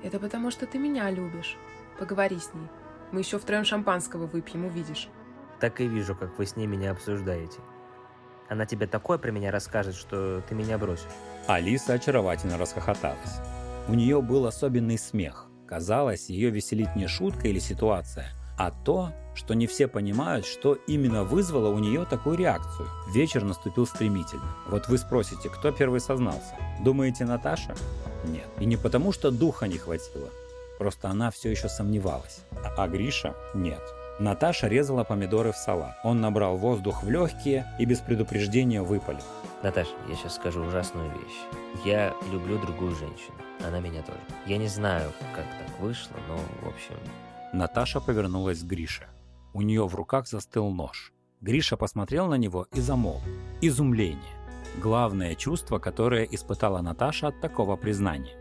Это 0.01 0.22
потому, 0.22 0.51
что 0.51 0.65
ты 0.67 0.79
меня 0.79 1.12
любишь. 1.12 1.57
Поговори 2.00 2.39
с 2.39 2.53
ней. 2.53 2.69
Мы 3.12 3.19
еще 3.19 3.39
втроем 3.39 3.65
шампанского 3.65 4.25
выпьем, 4.25 4.63
увидишь. 4.63 5.10
Так 5.60 5.81
и 5.81 5.88
вижу, 5.88 6.15
как 6.15 6.38
вы 6.38 6.46
с 6.46 6.55
ней 6.55 6.65
меня 6.65 6.91
обсуждаете. 6.91 7.60
Она 8.48 8.65
тебе 8.65 8.88
такое 8.88 9.17
про 9.17 9.31
меня 9.31 9.51
расскажет, 9.51 9.96
что 9.96 10.41
ты 10.48 10.55
меня 10.55 10.77
бросишь. 10.77 11.12
Алиса 11.46 11.91
очаровательно 11.91 12.57
расхохоталась. 12.57 13.41
У 13.89 13.96
нее 13.96 14.22
был 14.22 14.46
особенный 14.46 14.98
смех. 14.98 15.47
Казалось, 15.67 16.29
ее 16.29 16.50
веселит 16.50 16.95
не 16.95 17.07
шутка 17.07 17.50
или 17.50 17.59
ситуация, 17.59 18.29
а 18.57 18.71
то, 18.71 19.12
что 19.36 19.53
не 19.53 19.67
все 19.67 19.89
понимают, 19.89 20.45
что 20.45 20.75
именно 20.88 21.25
вызвало 21.25 21.69
у 21.69 21.79
нее 21.79 22.05
такую 22.05 22.38
реакцию. 22.38 22.88
Вечер 23.13 23.43
наступил 23.43 23.86
стремительно. 23.86 24.55
Вот 24.69 24.88
вы 24.88 24.97
спросите, 24.97 25.50
кто 25.50 25.71
первый 25.71 26.00
сознался? 26.00 26.55
Думаете, 26.79 27.25
Наташа? 27.25 27.75
Нет. 28.25 28.47
И 28.59 28.65
не 28.65 28.77
потому, 28.77 29.12
что 29.12 29.29
духа 29.29 29.67
не 29.67 29.77
хватило. 29.77 30.29
Просто 30.79 31.09
она 31.09 31.31
все 31.31 31.51
еще 31.51 31.67
сомневалась. 31.67 32.39
А 32.77 32.88
Гриша? 32.88 33.36
Нет. 33.53 33.81
Наташа 34.19 34.67
резала 34.67 35.03
помидоры 35.03 35.51
в 35.51 35.57
салат. 35.57 35.97
Он 36.03 36.21
набрал 36.21 36.55
воздух 36.55 37.03
в 37.03 37.09
легкие 37.09 37.67
и 37.77 37.86
без 37.86 38.00
предупреждения 38.00 38.81
выпалил. 38.81 39.21
Наташа, 39.63 39.91
я 40.07 40.15
сейчас 40.15 40.36
скажу 40.36 40.63
ужасную 40.63 41.12
вещь. 41.12 41.83
Я 41.86 42.13
люблю 42.31 42.57
другую 42.57 42.95
женщину. 42.95 43.36
Она 43.65 43.79
меня 43.79 44.01
тоже. 44.01 44.19
Я 44.45 44.57
не 44.57 44.67
знаю, 44.67 45.11
как 45.35 45.45
так 45.45 45.79
вышло, 45.79 46.15
но, 46.27 46.37
в 46.61 46.69
общем... 46.69 46.95
Наташа 47.53 47.99
повернулась 47.99 48.61
к 48.61 48.65
Грише. 48.65 49.07
У 49.53 49.61
нее 49.61 49.87
в 49.87 49.95
руках 49.95 50.27
застыл 50.27 50.69
нож. 50.69 51.13
Гриша 51.41 51.77
посмотрел 51.77 52.27
на 52.27 52.35
него 52.35 52.67
и 52.73 52.81
замолк. 52.81 53.21
Изумление. 53.61 54.21
Главное 54.81 55.35
чувство, 55.35 55.79
которое 55.79 56.23
испытала 56.25 56.81
Наташа 56.81 57.27
от 57.27 57.41
такого 57.41 57.75
признания. 57.75 58.35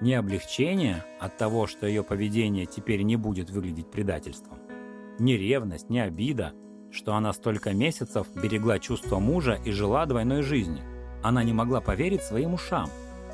Не 0.00 0.14
облегчение 0.14 1.04
от 1.20 1.36
того, 1.38 1.66
что 1.66 1.86
ее 1.86 2.02
поведение 2.02 2.66
теперь 2.66 3.02
не 3.02 3.16
будет 3.16 3.50
выглядеть 3.50 3.90
предательством, 3.90 4.58
ни 5.18 5.32
ревность, 5.32 5.90
ни 5.90 5.98
обида, 5.98 6.52
что 6.90 7.14
она 7.14 7.32
столько 7.32 7.72
месяцев 7.72 8.26
берегла 8.34 8.78
чувство 8.78 9.18
мужа 9.18 9.58
и 9.64 9.70
жила 9.70 10.04
двойной 10.06 10.42
жизнью. 10.42 10.84
Она 11.22 11.44
не 11.44 11.52
могла 11.52 11.80
поверить 11.80 12.22
своим 12.22 12.54
ушам. 12.54 12.90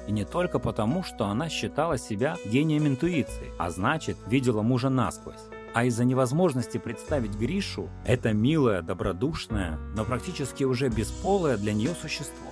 И 0.09 0.13
не 0.13 0.25
только 0.25 0.59
потому, 0.59 1.03
что 1.03 1.27
она 1.27 1.51
считала 1.51 1.99
себя 1.99 2.39
гением 2.47 2.87
интуиции, 2.87 3.53
а 3.59 3.71
значит, 3.71 4.17
видела 4.27 4.63
мужа 4.63 4.89
насквозь. 4.89 5.35
А 5.75 5.85
из-за 5.85 6.07
невозможности 6.07 6.79
представить 6.79 7.37
Гришу, 7.37 7.91
это 8.07 8.33
милое, 8.33 8.81
добродушное, 8.81 9.79
но 9.95 10.07
практически 10.07 10.65
уже 10.65 10.89
бесполое 10.89 11.59
для 11.59 11.75
нее 11.75 11.95
существо 11.95 12.49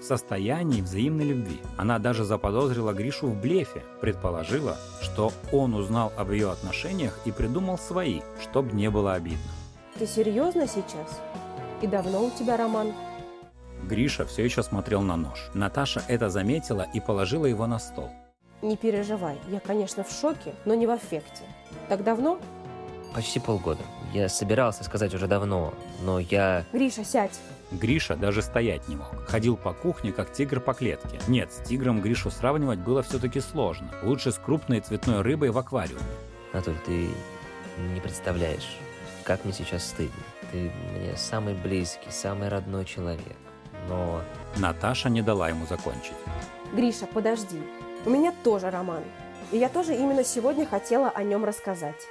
в 0.00 0.06
состоянии 0.06 0.80
взаимной 0.80 1.24
любви. 1.24 1.60
Она 1.78 1.98
даже 1.98 2.24
заподозрила 2.24 2.92
Гришу 2.92 3.28
в 3.28 3.40
блефе, 3.40 3.82
предположила, 4.00 4.76
что 5.02 5.32
он 5.52 5.74
узнал 5.74 6.12
об 6.16 6.30
ее 6.30 6.50
отношениях 6.50 7.18
и 7.26 7.32
придумал 7.32 7.78
свои, 7.78 8.20
чтобы 8.42 8.72
не 8.72 8.90
было 8.90 9.12
обидно. 9.12 9.50
Ты 9.98 10.06
серьезно 10.06 10.66
сейчас? 10.66 11.20
И 11.82 11.86
давно 11.86 12.24
у 12.24 12.30
тебя 12.30 12.56
роман? 12.56 12.92
Гриша 13.84 14.26
все 14.26 14.44
еще 14.44 14.62
смотрел 14.62 15.02
на 15.02 15.16
нож. 15.16 15.50
Наташа 15.54 16.02
это 16.08 16.30
заметила 16.30 16.86
и 16.94 17.00
положила 17.00 17.46
его 17.46 17.66
на 17.66 17.78
стол. 17.78 18.10
Не 18.62 18.76
переживай, 18.76 19.38
я, 19.48 19.60
конечно, 19.60 20.04
в 20.04 20.10
шоке, 20.10 20.54
но 20.64 20.74
не 20.74 20.86
в 20.86 20.90
аффекте. 20.90 21.42
Так 21.88 22.02
давно? 22.02 22.40
Почти 23.14 23.38
полгода. 23.38 23.82
Я 24.12 24.28
собирался 24.28 24.84
сказать 24.84 25.14
уже 25.14 25.26
давно, 25.26 25.74
но 26.02 26.18
я... 26.18 26.64
Гриша, 26.72 27.04
сядь. 27.04 27.38
Гриша 27.70 28.16
даже 28.16 28.42
стоять 28.42 28.88
не 28.88 28.96
мог. 28.96 29.26
Ходил 29.28 29.56
по 29.56 29.72
кухне, 29.72 30.12
как 30.12 30.32
тигр 30.32 30.60
по 30.60 30.74
клетке. 30.74 31.20
Нет, 31.28 31.52
с 31.52 31.60
тигром 31.66 32.00
Гришу 32.00 32.30
сравнивать 32.30 32.78
было 32.78 33.02
все-таки 33.02 33.40
сложно. 33.40 33.90
Лучше 34.02 34.32
с 34.32 34.38
крупной 34.38 34.80
цветной 34.80 35.20
рыбой 35.20 35.50
в 35.50 35.58
аквариуме. 35.58 36.00
Натуль, 36.52 36.76
ты 36.86 37.08
не 37.92 38.00
представляешь, 38.00 38.76
как 39.24 39.44
мне 39.44 39.52
сейчас 39.52 39.86
стыдно. 39.88 40.22
Ты 40.52 40.70
мне 40.92 41.16
самый 41.16 41.54
близкий, 41.54 42.10
самый 42.10 42.48
родной 42.48 42.84
человек. 42.84 43.36
Но... 43.88 44.20
Наташа 44.56 45.08
не 45.08 45.22
дала 45.22 45.48
ему 45.48 45.66
закончить. 45.66 46.14
Гриша, 46.72 47.06
подожди. 47.06 47.60
У 48.06 48.10
меня 48.10 48.32
тоже 48.44 48.70
роман. 48.70 49.02
И 49.50 49.58
я 49.58 49.68
тоже 49.68 49.94
именно 49.94 50.24
сегодня 50.24 50.66
хотела 50.66 51.08
о 51.08 51.22
нем 51.22 51.44
рассказать. 51.44 52.06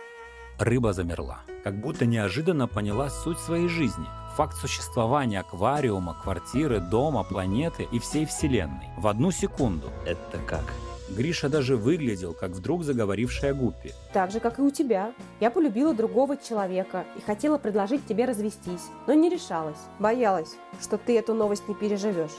Рыба 0.60 0.94
замерла, 0.94 1.40
как 1.64 1.80
будто 1.80 2.06
неожиданно 2.06 2.68
поняла 2.68 3.10
суть 3.10 3.40
своей 3.40 3.68
жизни. 3.68 4.06
Факт 4.36 4.56
существования 4.58 5.40
аквариума, 5.40 6.16
квартиры, 6.22 6.80
дома, 6.80 7.24
планеты 7.24 7.88
и 7.92 8.00
всей 8.00 8.26
Вселенной. 8.26 8.90
В 8.98 9.08
одну 9.08 9.32
секунду. 9.32 9.90
Это 10.06 10.38
как? 10.48 10.64
Гриша 11.10 11.50
даже 11.50 11.76
выглядел, 11.76 12.34
как 12.34 12.52
вдруг 12.52 12.84
заговорившая 12.84 13.54
Гуппи. 13.54 13.94
Так 14.14 14.32
же, 14.32 14.40
как 14.40 14.60
и 14.60 14.62
у 14.62 14.72
тебя. 14.72 15.14
Я 15.40 15.52
полюбила 15.52 15.94
другого 15.94 16.38
человека 16.38 17.06
и 17.18 17.22
хотела 17.22 17.58
предложить 17.58 18.06
тебе 18.06 18.26
развестись, 18.26 18.88
но 19.08 19.14
не 19.14 19.30
решалась. 19.30 19.78
Боялась, 20.00 20.56
что 20.82 20.98
ты 20.98 21.18
эту 21.18 21.34
новость 21.34 21.68
не 21.68 21.76
переживешь. 21.76 22.32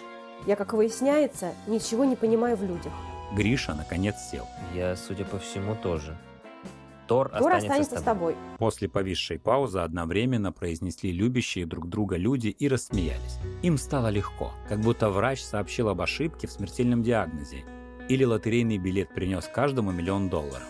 Я, 0.46 0.56
как 0.56 0.72
выясняется, 0.72 1.52
ничего 1.66 2.04
не 2.04 2.16
понимаю 2.16 2.56
в 2.56 2.62
людях. 2.62 2.92
Гриша 3.34 3.74
наконец 3.74 4.16
сел. 4.30 4.46
Я, 4.74 4.96
судя 4.96 5.24
по 5.24 5.38
всему, 5.38 5.76
тоже. 5.76 6.16
Тор, 7.06 7.28
Тор 7.28 7.52
останется, 7.52 7.66
останется 7.66 7.98
с 7.98 8.02
тобой. 8.02 8.34
После 8.58 8.88
повисшей 8.88 9.38
паузы 9.38 9.80
одновременно 9.80 10.52
произнесли 10.52 11.12
любящие 11.12 11.66
друг 11.66 11.88
друга 11.88 12.16
люди 12.16 12.48
и 12.48 12.66
рассмеялись. 12.66 13.38
Им 13.62 13.76
стало 13.76 14.08
легко, 14.08 14.52
как 14.70 14.80
будто 14.80 15.10
врач 15.10 15.42
сообщил 15.42 15.90
об 15.90 16.00
ошибке 16.00 16.46
в 16.46 16.52
смертельном 16.52 17.02
диагнозе 17.02 17.64
или 18.08 18.24
лотерейный 18.24 18.78
билет 18.78 19.14
принес 19.14 19.48
каждому 19.52 19.92
миллион 19.92 20.28
долларов. 20.28 20.68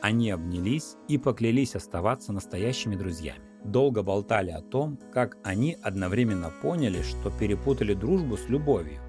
Они 0.00 0.30
обнялись 0.30 0.96
и 1.08 1.16
поклялись 1.16 1.76
оставаться 1.76 2.32
настоящими 2.32 2.96
друзьями. 2.96 3.42
Долго 3.64 4.02
болтали 4.02 4.50
о 4.50 4.60
том, 4.60 4.98
как 5.12 5.38
они 5.44 5.76
одновременно 5.80 6.50
поняли, 6.62 7.02
что 7.02 7.30
перепутали 7.30 7.94
дружбу 7.94 8.36
с 8.36 8.48
любовью. 8.48 9.00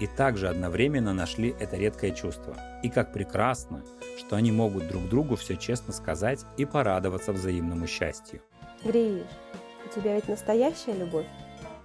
И 0.00 0.06
также 0.06 0.48
одновременно 0.48 1.14
нашли 1.14 1.54
это 1.58 1.76
редкое 1.76 2.10
чувство. 2.10 2.56
И 2.82 2.90
как 2.90 3.12
прекрасно, 3.14 3.82
что 4.18 4.36
они 4.36 4.52
могут 4.52 4.88
друг 4.88 5.08
другу 5.08 5.36
все 5.36 5.56
честно 5.56 5.94
сказать 5.94 6.44
и 6.58 6.66
порадоваться 6.66 7.32
взаимному 7.32 7.86
счастью. 7.86 8.42
Гриш, 8.84 9.22
У 9.86 9.98
тебя 9.98 10.16
ведь 10.16 10.28
настоящая 10.28 10.98
любовь? 10.98 11.26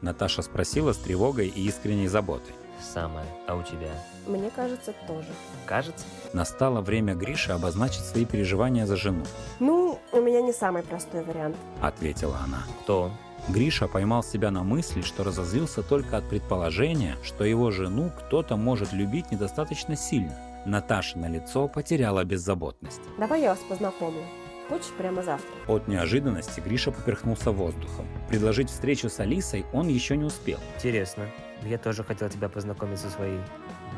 Наташа 0.02 0.42
спросила 0.42 0.92
с 0.92 0.98
тревогой 0.98 1.48
и 1.48 1.68
искренней 1.68 2.08
заботой. 2.08 2.54
Самое. 2.82 3.26
А 3.48 3.56
у 3.56 3.64
тебя? 3.64 3.90
Мне 4.28 4.50
кажется, 4.56 4.94
тоже. 5.08 5.28
Кажется? 5.66 6.06
Настало 6.34 6.82
время 6.82 7.14
Грише 7.16 7.52
обозначить 7.52 8.04
свои 8.06 8.26
переживания 8.26 8.86
за 8.86 8.96
жену, 8.96 9.24
Ну, 9.60 10.00
у 10.12 10.22
меня 10.22 10.42
не 10.42 10.54
самый 10.54 10.84
простой 10.84 11.24
вариант. 11.24 11.56
ответила 11.82 12.38
она. 12.44 12.64
Кто 12.84 13.02
он? 13.04 13.12
Гриша 13.48 13.88
поймал 13.88 14.22
себя 14.24 14.52
на 14.52 14.64
мысли, 14.64 15.02
что 15.02 15.24
разозлился 15.24 15.82
только 15.82 16.18
от 16.18 16.28
предположения, 16.30 17.16
что 17.24 17.44
его 17.46 17.72
жену 17.72 18.12
кто-то 18.18 18.58
может 18.58 18.92
любить 18.94 19.32
недостаточно 19.32 19.96
сильно. 19.96 20.36
Наташа 20.66 21.18
на 21.18 21.28
лицо 21.30 21.68
потеряла 21.68 22.24
беззаботность. 22.26 23.02
Давай 23.18 23.42
я 23.42 23.52
вас 23.52 23.60
познакомлю. 23.68 24.22
Хочешь 24.68 24.92
прямо 24.98 25.24
завтра? 25.24 25.50
От 25.68 25.88
неожиданности 25.88 26.60
Гриша 26.60 26.92
поперхнулся 26.92 27.52
воздухом. 27.52 28.06
Предложить 28.28 28.70
встречу 28.70 29.10
с 29.10 29.20
Алисой 29.20 29.66
он 29.74 29.88
еще 29.88 30.16
не 30.18 30.26
успел. 30.26 30.60
Интересно. 30.76 31.26
Я 31.64 31.78
тоже 31.78 32.04
хотел 32.04 32.30
тебя 32.30 32.50
познакомить 32.50 33.00
со 33.00 33.10
своей... 33.10 33.40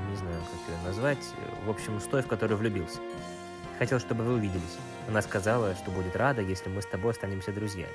Не 0.10 0.16
знаю, 0.18 0.42
как 0.42 0.76
ее 0.76 0.84
назвать. 0.86 1.26
В 1.66 1.70
общем, 1.70 2.00
с 2.00 2.04
той, 2.04 2.22
в 2.22 2.28
которую 2.28 2.58
влюбился. 2.58 3.00
Хотел, 3.80 4.00
чтобы 4.00 4.24
вы 4.24 4.34
увиделись. 4.34 4.78
Она 5.08 5.22
сказала, 5.22 5.74
что 5.76 5.92
будет 5.92 6.16
рада, 6.16 6.42
если 6.42 6.70
мы 6.70 6.82
с 6.82 6.86
тобой 6.86 7.12
останемся 7.12 7.52
друзьями. 7.52 7.94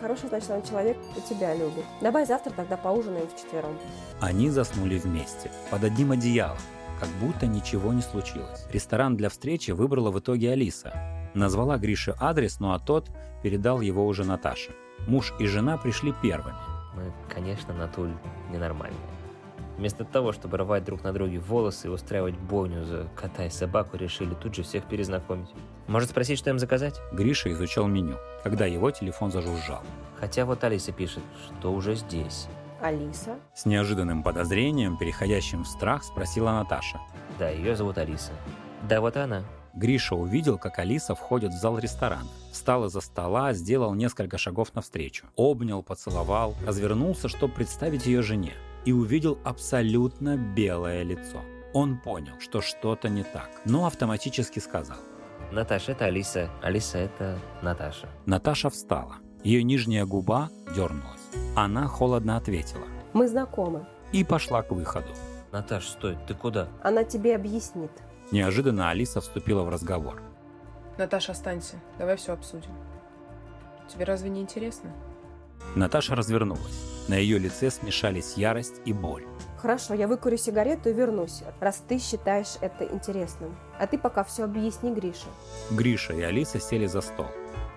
Хороший, 0.00 0.28
значит, 0.28 0.50
он 0.50 0.62
человек 0.62 0.96
и 1.16 1.20
тебя 1.28 1.54
любит. 1.54 1.84
Давай 2.00 2.24
завтра 2.24 2.50
тогда 2.52 2.76
поужинаем 2.76 3.28
вчетвером. 3.28 3.78
Они 4.20 4.50
заснули 4.50 4.98
вместе, 4.98 5.50
под 5.70 5.84
одним 5.84 6.12
одеялом, 6.12 6.58
как 6.98 7.08
будто 7.20 7.46
ничего 7.46 7.92
не 7.92 8.02
случилось. 8.02 8.66
Ресторан 8.72 9.16
для 9.16 9.28
встречи 9.28 9.72
выбрала 9.72 10.10
в 10.10 10.18
итоге 10.18 10.52
Алиса. 10.52 10.92
Назвала 11.34 11.76
Грише 11.76 12.14
адрес, 12.18 12.60
ну 12.60 12.72
а 12.72 12.78
тот 12.78 13.10
передал 13.42 13.80
его 13.80 14.06
уже 14.06 14.24
Наташе. 14.24 14.72
Муж 15.06 15.34
и 15.38 15.46
жена 15.46 15.76
пришли 15.76 16.14
первыми. 16.22 16.69
Мы, 16.94 17.12
конечно, 17.28 17.74
Натуль 17.74 18.12
ненормальные. 18.50 18.98
Вместо 19.76 20.04
того, 20.04 20.32
чтобы 20.32 20.58
рвать 20.58 20.84
друг 20.84 21.02
на 21.04 21.12
друге 21.12 21.38
волосы 21.38 21.86
и 21.86 21.90
устраивать 21.90 22.36
бойню 22.36 22.84
за 22.84 23.08
кота 23.16 23.46
и 23.46 23.50
собаку, 23.50 23.96
решили 23.96 24.34
тут 24.34 24.54
же 24.54 24.62
всех 24.62 24.84
перезнакомить. 24.84 25.48
Может 25.86 26.10
спросить, 26.10 26.38
что 26.38 26.50
им 26.50 26.58
заказать? 26.58 27.00
Гриша 27.12 27.50
изучал 27.52 27.86
меню, 27.86 28.18
когда 28.42 28.66
его 28.66 28.90
телефон 28.90 29.30
зажужжал. 29.30 29.82
Хотя 30.18 30.44
вот 30.44 30.62
Алиса 30.64 30.92
пишет, 30.92 31.22
что 31.58 31.72
уже 31.72 31.94
здесь. 31.94 32.46
Алиса? 32.82 33.38
С 33.54 33.64
неожиданным 33.64 34.22
подозрением, 34.22 34.98
переходящим 34.98 35.64
в 35.64 35.66
страх, 35.66 36.04
спросила 36.04 36.50
Наташа. 36.52 37.00
Да, 37.38 37.48
ее 37.48 37.74
зовут 37.74 37.96
Алиса. 37.96 38.32
Да, 38.86 39.00
вот 39.00 39.16
она. 39.16 39.44
Гриша 39.74 40.14
увидел, 40.14 40.58
как 40.58 40.78
Алиса 40.78 41.14
входит 41.14 41.52
в 41.52 41.58
зал 41.58 41.78
ресторана. 41.78 42.28
Встал 42.52 42.86
из-за 42.86 43.00
стола, 43.00 43.52
сделал 43.52 43.94
несколько 43.94 44.38
шагов 44.38 44.74
навстречу. 44.74 45.26
Обнял, 45.36 45.82
поцеловал, 45.82 46.54
развернулся, 46.66 47.28
чтобы 47.28 47.54
представить 47.54 48.06
ее 48.06 48.22
жене. 48.22 48.54
И 48.84 48.92
увидел 48.92 49.38
абсолютно 49.44 50.36
белое 50.36 51.02
лицо. 51.02 51.40
Он 51.72 51.98
понял, 51.98 52.34
что 52.40 52.60
что-то 52.60 53.08
не 53.08 53.22
так, 53.22 53.50
но 53.64 53.86
автоматически 53.86 54.58
сказал. 54.58 54.96
Наташа, 55.52 55.92
это 55.92 56.06
Алиса. 56.06 56.50
Алиса, 56.62 56.98
это 56.98 57.38
Наташа. 57.62 58.08
Наташа 58.26 58.70
встала. 58.70 59.16
Ее 59.44 59.62
нижняя 59.62 60.04
губа 60.04 60.48
дернулась. 60.74 61.20
Она 61.56 61.86
холодно 61.86 62.36
ответила. 62.36 62.84
Мы 63.12 63.28
знакомы. 63.28 63.86
И 64.12 64.24
пошла 64.24 64.62
к 64.62 64.72
выходу. 64.72 65.08
Наташ, 65.52 65.88
стой, 65.88 66.16
ты 66.26 66.34
куда? 66.34 66.68
Она 66.82 67.04
тебе 67.04 67.34
объяснит. 67.34 67.90
Неожиданно 68.30 68.90
Алиса 68.90 69.20
вступила 69.20 69.62
в 69.62 69.68
разговор. 69.68 70.22
Наташа, 70.98 71.32
останься. 71.32 71.76
Давай 71.98 72.16
все 72.16 72.32
обсудим. 72.32 72.70
Тебе 73.88 74.04
разве 74.04 74.30
не 74.30 74.40
интересно? 74.40 74.92
Наташа 75.74 76.14
развернулась. 76.14 77.06
На 77.08 77.14
ее 77.14 77.38
лице 77.38 77.70
смешались 77.70 78.34
ярость 78.36 78.80
и 78.84 78.92
боль. 78.92 79.24
Хорошо, 79.58 79.94
я 79.94 80.06
выкурю 80.06 80.36
сигарету 80.36 80.90
и 80.90 80.92
вернусь, 80.92 81.42
раз 81.60 81.82
ты 81.86 81.98
считаешь 81.98 82.56
это 82.60 82.84
интересным. 82.84 83.54
А 83.78 83.86
ты 83.86 83.98
пока 83.98 84.24
все 84.24 84.44
объясни 84.44 84.92
Грише. 84.94 85.26
Гриша 85.70 86.12
и 86.14 86.22
Алиса 86.22 86.60
сели 86.60 86.86
за 86.86 87.00
стол. 87.00 87.26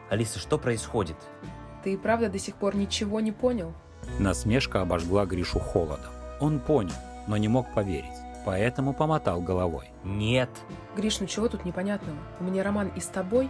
Алиса, 0.10 0.40
что 0.40 0.58
происходит? 0.58 1.18
Ты 1.84 1.94
и 1.94 1.98
правда 1.98 2.30
до 2.30 2.40
сих 2.40 2.56
пор 2.56 2.76
ничего 2.76 3.20
не 3.20 3.32
понял? 3.32 3.74
Насмешка 4.20 4.82
обожгла 4.82 5.26
Гришу 5.26 5.60
холодом. 5.60 6.12
Он 6.40 6.60
понял, 6.60 6.94
но 7.28 7.38
не 7.38 7.48
мог 7.48 7.74
поверить, 7.74 8.06
поэтому 8.46 8.94
помотал 8.94 9.42
головой. 9.42 9.90
Нет. 10.04 10.50
Гриш, 10.96 11.20
ну 11.20 11.28
чего 11.28 11.48
тут 11.48 11.66
непонятного? 11.66 12.18
У 12.40 12.44
меня 12.44 12.64
роман 12.64 12.92
и 12.96 13.00
с 13.00 13.08
тобой, 13.08 13.50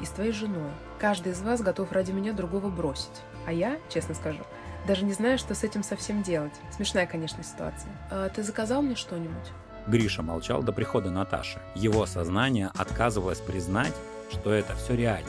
и 0.00 0.04
с 0.04 0.10
твоей 0.10 0.32
женой. 0.32 0.70
Каждый 0.98 1.32
из 1.32 1.40
вас 1.42 1.62
готов 1.62 1.92
ради 1.92 2.12
меня 2.12 2.32
другого 2.32 2.68
бросить. 2.68 3.22
А 3.46 3.52
я, 3.52 3.78
честно 3.88 4.14
скажу, 4.14 4.42
даже 4.86 5.04
не 5.04 5.12
знаю, 5.12 5.38
что 5.38 5.54
с 5.54 5.62
этим 5.64 5.82
совсем 5.82 6.22
делать. 6.22 6.52
Смешная, 6.70 7.06
конечно, 7.06 7.42
ситуация. 7.42 7.92
А 8.10 8.28
ты 8.28 8.42
заказал 8.42 8.82
мне 8.82 8.96
что-нибудь? 8.96 9.52
Гриша 9.86 10.22
молчал 10.22 10.62
до 10.62 10.72
прихода 10.72 11.10
Наташи. 11.10 11.60
Его 11.74 12.06
сознание 12.06 12.70
отказывалось 12.76 13.40
признать, 13.40 13.92
что 14.30 14.52
это 14.52 14.74
все 14.74 14.94
реально. 14.94 15.28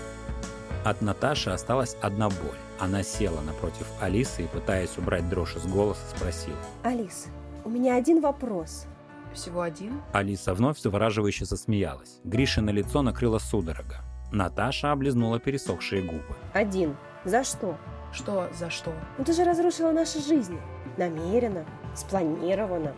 От 0.84 1.02
Наташи 1.02 1.50
осталась 1.50 1.96
одна 2.02 2.30
боль. 2.30 2.58
Она 2.80 3.04
села 3.04 3.42
напротив 3.42 3.88
Алисы 4.02 4.44
и, 4.44 4.48
пытаясь 4.48 4.98
убрать 4.98 5.30
дрожь 5.30 5.56
из 5.56 5.66
голоса, 5.66 6.02
спросила. 6.16 6.58
Алис, 6.84 7.28
у 7.64 7.70
меня 7.70 7.96
один 7.96 8.22
вопрос. 8.22 8.86
Всего 9.34 9.62
один? 9.62 10.02
Алиса 10.14 10.54
вновь 10.54 10.80
завораживающе 10.80 11.46
засмеялась. 11.46 12.20
Гриша 12.24 12.62
на 12.62 12.70
лицо 12.70 13.02
накрыла 13.02 13.40
судорога. 13.40 14.02
Наташа 14.32 14.92
облизнула 14.92 15.40
пересохшие 15.40 16.02
губы. 16.02 16.36
Один. 16.54 16.96
За 17.26 17.44
что? 17.44 17.78
Что 18.12 18.50
за 18.58 18.70
что? 18.70 18.94
Ну 19.18 19.24
ты 19.24 19.34
же 19.34 19.44
разрушила 19.44 19.92
наши 19.92 20.20
жизни. 20.22 20.60
Намеренно, 20.98 21.66
спланированно. 21.96 22.94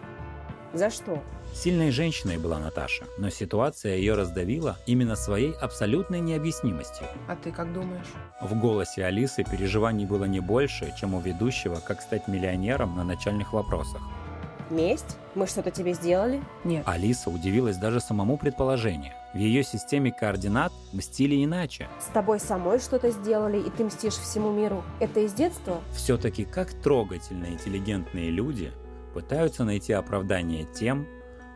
За 0.73 0.89
что? 0.89 1.23
Сильной 1.53 1.91
женщиной 1.91 2.37
была 2.37 2.59
Наташа, 2.59 3.05
но 3.17 3.29
ситуация 3.29 3.95
ее 3.95 4.15
раздавила 4.15 4.77
именно 4.87 5.15
своей 5.15 5.53
абсолютной 5.53 6.19
необъяснимостью. 6.19 7.07
А 7.29 7.35
ты 7.37 7.53
как 7.53 7.71
думаешь? 7.71 8.07
В 8.41 8.59
голосе 8.59 9.05
Алисы 9.05 9.45
переживаний 9.45 10.05
было 10.05 10.25
не 10.25 10.41
больше, 10.41 10.93
чем 10.99 11.13
у 11.13 11.21
ведущего 11.21 11.75
«Как 11.75 12.01
стать 12.01 12.27
миллионером» 12.27 12.97
на 12.97 13.05
начальных 13.05 13.53
вопросах. 13.53 14.01
Месть? 14.69 15.17
Мы 15.35 15.47
что-то 15.47 15.69
тебе 15.69 15.93
сделали? 15.93 16.41
Нет. 16.63 16.83
Алиса 16.87 17.29
удивилась 17.29 17.77
даже 17.77 17.99
самому 17.99 18.37
предположению. 18.37 19.13
В 19.33 19.37
ее 19.37 19.63
системе 19.63 20.11
координат 20.11 20.71
мстили 20.93 21.43
иначе. 21.43 21.87
С 21.99 22.05
тобой 22.05 22.39
самой 22.39 22.79
что-то 22.79 23.11
сделали, 23.11 23.59
и 23.59 23.69
ты 23.69 23.83
мстишь 23.83 24.15
всему 24.15 24.51
миру. 24.51 24.83
Это 24.99 25.19
из 25.19 25.33
детства? 25.33 25.81
Все-таки 25.93 26.45
как 26.45 26.73
трогательно 26.73 27.47
интеллигентные 27.47 28.29
люди 28.29 28.71
пытаются 29.13 29.63
найти 29.63 29.93
оправдание 29.93 30.65
тем, 30.73 31.05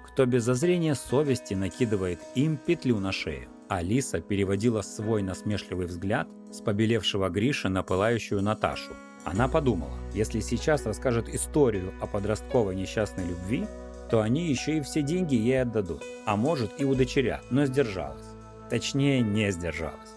кто 0.06 0.26
без 0.26 0.44
зазрения 0.44 0.94
совести 0.94 1.54
накидывает 1.54 2.20
им 2.36 2.58
петлю 2.58 3.00
на 3.00 3.12
шею. 3.12 3.48
Алиса 3.70 4.20
переводила 4.20 4.82
свой 4.82 5.22
насмешливый 5.22 5.86
взгляд 5.86 6.28
с 6.52 6.60
побелевшего 6.62 7.30
Гриша 7.30 7.70
на 7.70 7.84
пылающую 7.84 8.42
Наташу. 8.42 8.96
Она 9.26 9.48
подумала, 9.48 9.98
если 10.14 10.40
сейчас 10.40 10.86
расскажет 10.86 11.30
историю 11.30 11.94
о 12.02 12.08
подростковой 12.08 12.76
несчастной 12.76 13.26
любви, 13.28 13.68
то 14.10 14.22
они 14.22 14.48
еще 14.50 14.78
и 14.78 14.82
все 14.82 15.02
деньги 15.02 15.36
ей 15.36 15.62
отдадут, 15.62 16.04
а 16.26 16.36
может 16.36 16.80
и 16.82 16.86
удочерят, 16.86 17.44
но 17.52 17.66
сдержалась. 17.66 18.26
Точнее, 18.70 19.22
не 19.22 19.52
сдержалась. 19.52 20.10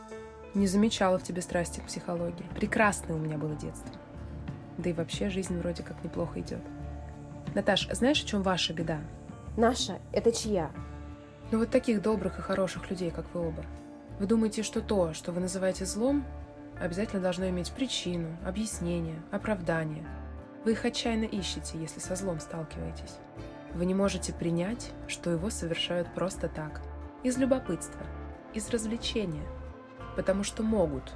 Не 0.55 0.67
замечала 0.67 1.19
в 1.19 1.23
тебе 1.23 1.43
страсти 1.43 1.81
к 1.81 1.87
психологии. 1.87 2.45
Прекрасное 2.55 3.17
у 3.17 3.19
меня 3.19 3.39
было 3.39 3.55
детство. 3.55 3.93
Да 4.79 4.91
и 4.91 4.93
вообще 4.93 5.31
жизнь 5.31 5.59
вроде 5.59 5.83
как 5.83 6.03
неплохо 6.05 6.41
идет. 6.41 6.61
Наташ, 7.55 7.89
знаешь, 7.93 8.23
в 8.23 8.27
чем 8.27 8.43
ваша 8.43 8.73
беда? 8.73 9.01
Наша? 9.57 9.99
Это 10.13 10.33
чья? 10.33 10.71
Ну 11.51 11.59
вот 11.59 11.71
таких 11.71 12.01
добрых 12.01 12.39
и 12.39 12.43
хороших 12.43 12.91
людей, 12.91 13.11
как 13.11 13.27
вы 13.35 13.49
оба. 13.49 13.65
Вы 14.19 14.27
думаете, 14.27 14.63
что 14.63 14.81
то, 14.81 15.13
что 15.13 15.33
вы 15.33 15.41
называете 15.41 15.85
злом, 15.85 16.25
обязательно 16.83 17.23
должно 17.23 17.49
иметь 17.49 17.73
причину, 17.73 18.37
объяснение, 18.45 19.23
оправдание. 19.31 20.05
Вы 20.65 20.73
их 20.73 20.85
отчаянно 20.85 21.25
ищете, 21.25 21.79
если 21.79 22.01
со 22.01 22.17
злом 22.17 22.41
сталкиваетесь. 22.41 23.19
Вы 23.75 23.87
не 23.87 23.95
можете 23.95 24.33
принять, 24.33 24.91
что 25.07 25.31
его 25.31 25.49
совершают 25.49 26.13
просто 26.15 26.49
так, 26.49 26.83
из 27.23 27.39
любопытства, 27.39 28.03
из 28.53 28.69
развлечения, 28.71 29.47
потому 30.17 30.43
что 30.43 30.63
могут. 30.63 31.13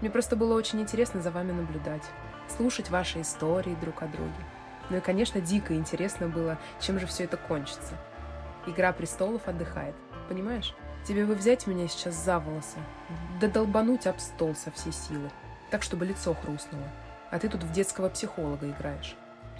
Мне 0.00 0.10
просто 0.10 0.36
было 0.36 0.54
очень 0.54 0.80
интересно 0.80 1.20
за 1.20 1.30
вами 1.30 1.52
наблюдать, 1.52 2.04
слушать 2.48 2.88
ваши 2.88 3.20
истории 3.20 3.76
друг 3.80 4.02
о 4.02 4.06
друге. 4.06 4.32
Ну 4.88 4.98
и, 4.98 5.00
конечно, 5.00 5.40
дико 5.40 5.74
интересно 5.74 6.28
было, 6.28 6.58
чем 6.80 6.98
же 6.98 7.06
все 7.06 7.24
это 7.24 7.36
кончится. 7.36 7.94
Игра 8.66 8.92
престолов 8.92 9.48
отдыхает, 9.48 9.94
понимаешь? 10.28 10.74
Тебе 11.04 11.26
бы 11.26 11.34
взять 11.34 11.66
меня 11.66 11.88
сейчас 11.88 12.14
за 12.14 12.38
волосы, 12.38 12.78
да 13.40 13.48
долбануть 13.48 14.06
об 14.06 14.18
стол 14.20 14.54
со 14.54 14.70
всей 14.70 14.92
силы, 14.92 15.30
так, 15.70 15.82
чтобы 15.82 16.06
лицо 16.06 16.32
хрустнуло. 16.34 16.86
А 17.30 17.38
ты 17.38 17.48
тут 17.48 17.64
в 17.64 17.72
детского 17.72 18.08
психолога 18.08 18.68
играешь. 18.70 19.16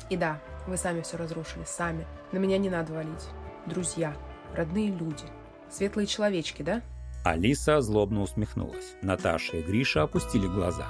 И 0.08 0.16
да, 0.16 0.38
вы 0.66 0.76
сами 0.76 1.00
все 1.00 1.16
разрушили, 1.16 1.64
сами. 1.64 2.06
На 2.30 2.38
меня 2.38 2.58
не 2.58 2.70
надо 2.70 2.92
валить. 2.92 3.28
Друзья, 3.66 4.14
родные 4.54 4.90
люди, 4.90 5.24
светлые 5.70 6.06
человечки, 6.06 6.62
да? 6.62 6.82
Алиса 7.24 7.80
злобно 7.80 8.22
усмехнулась. 8.22 8.94
Наташа 9.02 9.56
и 9.56 9.62
Гриша 9.62 10.02
опустили 10.02 10.46
глаза. 10.46 10.86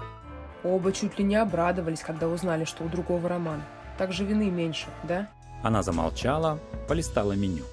Оба 0.64 0.92
чуть 0.92 1.18
ли 1.18 1.24
не 1.24 1.36
обрадовались, 1.36 2.00
когда 2.00 2.28
узнали, 2.28 2.64
что 2.64 2.84
у 2.84 2.88
другого 2.88 3.28
роман. 3.28 3.62
Так 3.98 4.12
же 4.12 4.24
вины 4.24 4.50
меньше, 4.50 4.88
да? 5.04 5.28
Она 5.62 5.82
замолчала, 5.82 6.58
полистала 6.88 7.32
меню. 7.32 7.64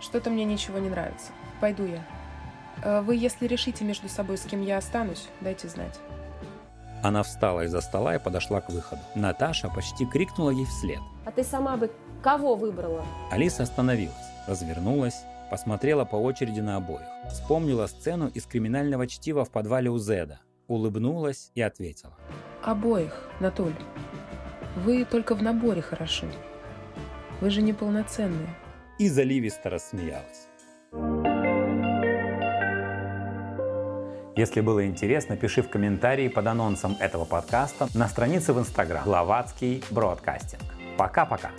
Что-то 0.00 0.30
мне 0.30 0.44
ничего 0.44 0.78
не 0.78 0.88
нравится. 0.88 1.32
Пойду 1.60 1.86
я. 1.86 2.04
Э, 2.82 3.00
Вы, 3.00 3.16
если 3.16 3.46
решите 3.46 3.84
между 3.84 4.08
собой, 4.08 4.36
с 4.36 4.42
кем 4.42 4.62
я 4.62 4.78
останусь, 4.78 5.28
дайте 5.40 5.68
знать. 5.68 5.98
Она 7.02 7.22
встала 7.22 7.64
из-за 7.64 7.80
стола 7.80 8.16
и 8.16 8.18
подошла 8.18 8.60
к 8.60 8.70
выходу. 8.70 9.02
Наташа 9.14 9.68
почти 9.68 10.06
крикнула 10.06 10.50
ей 10.50 10.64
вслед. 10.66 11.00
А 11.24 11.30
ты 11.30 11.44
сама 11.44 11.76
бы 11.76 11.90
кого 12.22 12.56
выбрала? 12.56 13.04
Алиса 13.30 13.62
остановилась, 13.62 14.14
развернулась, 14.46 15.22
посмотрела 15.50 16.04
по 16.04 16.16
очереди 16.16 16.60
на 16.60 16.76
обоих. 16.76 17.06
Вспомнила 17.30 17.86
сцену 17.86 18.28
из 18.28 18.44
криминального 18.44 19.06
чтива 19.06 19.44
в 19.44 19.50
подвале 19.50 19.90
у 19.90 19.98
Зеда. 19.98 20.40
Улыбнулась 20.68 21.52
и 21.54 21.62
ответила. 21.62 22.14
Обоих, 22.62 23.28
Натуль. 23.38 23.74
Вы 24.84 25.04
только 25.04 25.34
в 25.36 25.42
наборе 25.42 25.82
хороши. 25.82 26.26
Вы 27.40 27.50
же 27.50 27.62
неполноценные. 27.62 28.48
И 28.98 29.08
заливисто 29.08 29.70
рассмеялась. 29.70 30.48
Если 34.36 34.60
было 34.60 34.86
интересно, 34.86 35.34
пиши 35.34 35.62
в 35.62 35.70
комментарии 35.70 36.28
под 36.28 36.46
анонсом 36.46 36.94
этого 37.00 37.24
подкаста 37.24 37.88
на 37.94 38.06
странице 38.06 38.52
в 38.52 38.58
Инстаграм 38.58 39.02
Гловацкий 39.02 39.82
Бродкастинг. 39.90 40.62
Пока-пока! 40.98 41.50